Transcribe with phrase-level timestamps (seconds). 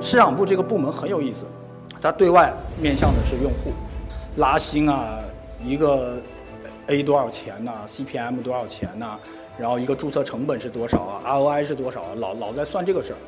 [0.00, 1.44] 市场部这个部门很有意思，
[2.00, 3.72] 它对外面向的是用户，
[4.36, 5.18] 拉新啊，
[5.64, 6.16] 一个
[6.86, 9.18] A 多少钱呐，CPM 多少钱呐，
[9.58, 13.18] 然后一个注册成本是多少啊，ROI 是多少啊，老老在算这个事儿。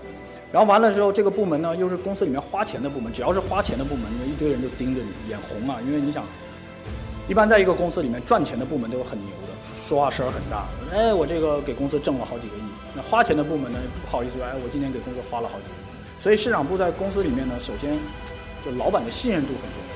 [0.52, 6.24] 然后完了之后，这个部门呢又是公司里面花钱的部门，只要是花钱的部门，一堆人就盯着你，眼红啊，因为你想，
[7.28, 12.60] 一般在一个公司里面赚钱的部门都是很牛的，说话声儿很大，哎，我这个给公司挣了好几个亿。
[12.94, 15.90] 那花钱的部门呢，不好意思，哎，我今年给公司花了好几个亿。
[16.20, 17.98] 所以市场部在公司里面呢，首先
[18.62, 19.90] 就老板的信任度很重要。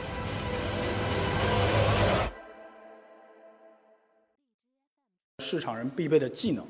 [5.44, 6.64] 市场人必备的技能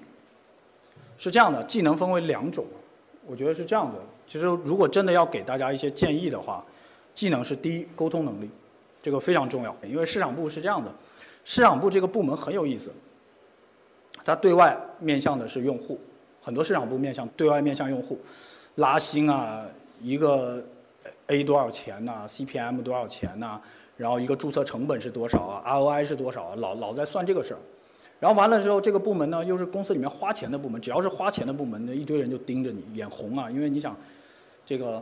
[1.16, 2.66] 是这样的，技能分为两种，
[3.24, 4.00] 我觉得是这样的。
[4.26, 6.64] 其实如果真的要给大家一些建议的话，
[7.14, 8.50] 技能是第一，沟通能力，
[9.00, 9.74] 这个非常重要。
[9.84, 10.92] 因为市场部是这样的，
[11.44, 12.92] 市场部这个部门很有意思，
[14.24, 16.00] 它对外面向的是用户，
[16.42, 18.18] 很多市场部面向对外面向用户。
[18.76, 19.64] 拉新啊，
[20.00, 20.62] 一个
[21.28, 23.60] A 多少钱呢？CPM 多少钱呢？
[23.96, 26.56] 然后一个注册成本是多少啊？ROI 是多少啊？
[26.56, 27.60] 老老在算这个事儿。
[28.18, 33.48] 然后完了之后，这个部门呢又是公司里面花钱的部门，只要是花钱的部门，那一堆人就盯着你，眼红啊！
[33.48, 33.96] 因为你想，
[34.66, 35.00] 这个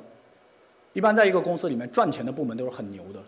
[0.93, 3.21] 一般在一个公司里面赚钱的部门都是很牛的，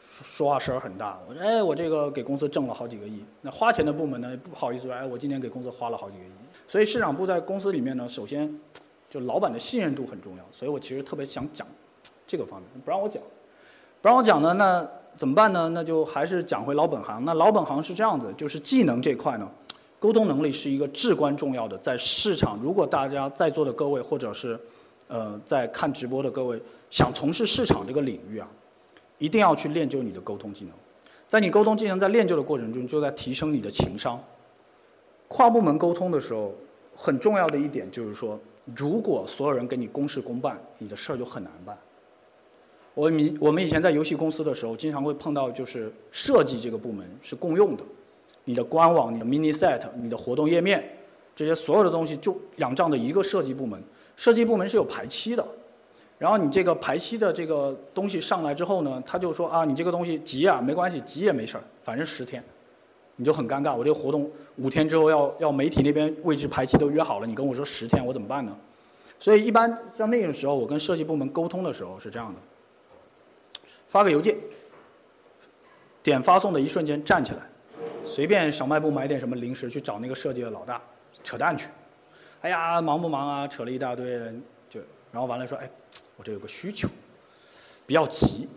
[0.00, 1.18] 说话声儿很大。
[1.28, 3.22] 我说，哎，我这个给公司挣了好几个亿。
[3.42, 6.28] 那花钱的部门呢，不好意思说，哎，我今年给公司花了好几个亿。
[6.66, 8.58] 所以市场部在公司里面呢，首先。
[9.10, 11.66] 就老板的信任度很重要，所以我其实特别想讲
[12.28, 12.70] 这个方面。
[12.84, 13.20] 不让我讲，
[14.00, 15.68] 不让我讲呢，那怎么办呢？
[15.70, 17.24] 那就还是讲回老本行。
[17.24, 19.50] 那老本行是这样子，就是技能这块呢，
[19.98, 21.76] 沟通能力是一个至关重要的。
[21.78, 24.56] 在市场，如果大家在座的各位，或者是
[25.08, 28.48] 呃在看直播的各位，想从事市场这个领域啊，
[29.18, 30.74] 一定要去练就你的沟通技能。
[31.26, 34.22] 在你沟通技能在练就的过程中，就在提升你的情商。
[35.26, 36.54] 跨部门沟通的时候，
[36.94, 38.38] 很重要的一点就是说。
[38.76, 41.76] 如果所有人跟你公事公办，你的事儿就很难办。
[42.94, 47.84] 我们我们以前在游戏公司的时候，经常会碰到，就是设计这个部门是共用的，
[48.44, 50.84] 你的官网、你的 mini set、你的活动页面，
[51.34, 53.80] 这些所有的东西就仰仗的一个设计部门。
[54.16, 55.46] 设计部门是有排期的，
[56.18, 62.42] 然后你这个排期的这个东西上来之后呢，他就说啊，你这个东西急啊，没关系，急也没事儿，反正十天。
[63.20, 68.56] 你就很尴尬，我这个活动五天之后要要媒体那边位置排期都约好了，你跟我说十天，我怎么办呢？
[69.18, 72.40] 所以一般像那个时候，我跟设计部门沟通的时候是这样的：
[73.88, 74.34] 发个邮件，
[76.02, 77.40] 点发送的一瞬间站起来，
[78.02, 80.80] 随便小卖部买点什么零食去找那个设计的老大
[81.22, 81.68] 扯淡去。
[82.40, 83.46] 哎呀，忙不忙啊？
[83.46, 84.80] 扯了一大堆人，就
[85.12, 85.70] 然后完了说，哎，
[86.16, 86.88] 我这有个需求，
[87.86, 88.48] 比较急。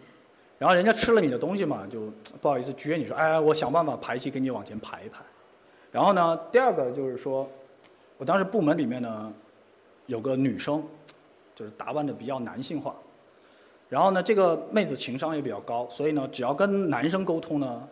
[0.63, 2.09] 然后人家吃了你的东西嘛，就
[2.41, 5.19] 不好意思撅你说，哎，我想办法排气给你往前排一排。
[5.91, 7.45] 然后呢，第二个就是说，
[8.17, 9.33] 我当时部门里面呢
[10.05, 10.81] 有个女生，
[11.53, 12.95] 就是打扮的比较男性化。
[13.89, 17.85] 然后呢，这个妹子情商也比较高，所以呢，只要跟男生沟通呢，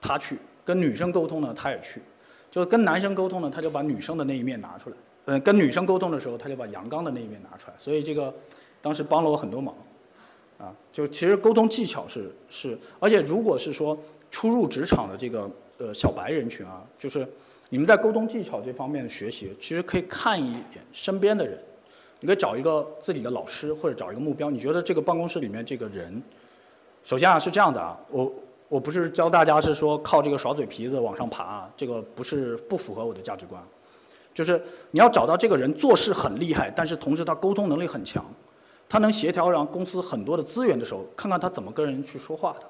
[0.00, 0.34] 她去；
[0.64, 2.02] 跟女生沟通呢，她也去。
[2.50, 4.96] 就跟男生沟通呢，她就把女生的那一面拿出来；
[5.26, 7.74] 嗯，跟女生沟通的时候，她就把阳刚的那一面拿出来。
[7.78, 8.34] 所以这个
[8.82, 9.72] 当时帮了我很多忙。
[10.58, 13.96] 啊，就其实沟通技巧是是，而且如果是说
[14.28, 15.48] 初入职场的这个
[15.78, 17.26] 呃小白人群啊，就是
[17.68, 21.56] 你们在沟通技巧这方面的学习，其实可以看一眼身边的人，
[22.18, 26.20] 你可以找一个自己的老师或者找一个目标，你觉得这个办公室里面这个人，
[27.04, 28.32] 首先啊是这样的啊，我
[28.68, 33.62] 我不是教大家是说靠这个耍嘴皮子往上爬啊，这个不是不符合我的价值观，
[34.34, 38.24] 就是你要找到这个人做事很厉害，但是同时他沟通能力很强。
[38.88, 42.60] 他能协调让公司很多的资源的时候，看看他怎么跟人去说话的，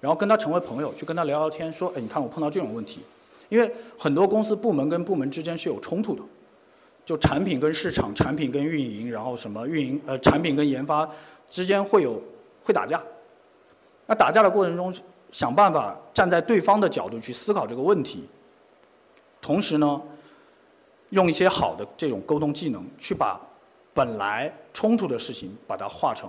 [0.00, 3.00] 然后跟他成为朋友，去跟他聊聊天，说，哎，你看我碰到这种问题，
[3.48, 6.22] 因为很多公司部门跟部门之间是有冲突的，
[7.04, 11.08] 就产品跟市场、产品跟运营，然后什么运营呃产品跟研发
[11.48, 12.22] 之间会有
[12.62, 13.02] 会打架，
[14.06, 14.94] 那打架的过程中，
[15.32, 18.28] 想办法站在对方的角度去思考这个问题，
[19.40, 20.00] 同时呢，
[21.10, 23.40] 用一些好的这种沟通技能去把。
[23.96, 26.28] 本来冲突的事情，把它化成，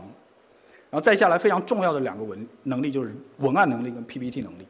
[0.90, 4.66] 然后再下来非常重要的两个文能力就是文案能力跟 PPT 能力。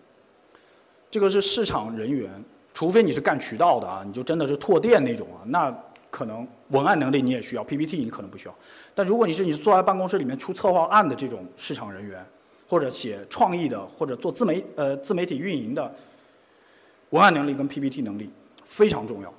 [1.12, 8.56] 这个是市场人员，除非你是干渠道的啊，你就真的是拓店那种啊，那可能文案能力你也需要，PPT 你可能不需要。
[8.96, 12.26] 但如果你是你坐在办公室里面出策划案的这种市场人员，
[12.68, 15.96] 或者写创意的，或者做自媒呃自媒体运营的，
[17.12, 18.28] 文案能力跟 PPT 能力
[18.64, 19.32] 非常重要。